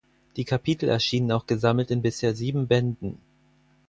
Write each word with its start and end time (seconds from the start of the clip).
Die 0.35 0.45
Kapitel 0.45 0.89
erschienen 0.89 1.31
auch 1.31 1.45
gesammelt 1.45 1.91
in 1.91 2.01
bisher 2.01 2.33
sieben 2.35 2.65
Bänden. 2.67 3.19